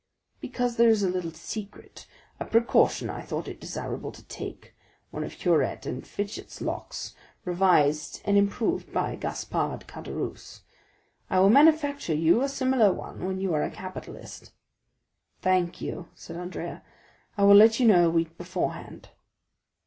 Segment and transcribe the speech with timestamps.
[0.39, 2.07] "Because there is a little secret,
[2.39, 4.73] a precaution I thought it desirable to take,
[5.11, 7.13] one of Huret & Fichet's locks,
[7.45, 10.61] revised and improved by Gaspard Caderousse;
[11.29, 14.51] I will manufacture you a similar one when you are a capitalist."
[15.39, 16.81] "Thank you," said Andrea;
[17.37, 19.09] "I will let you know a week beforehand."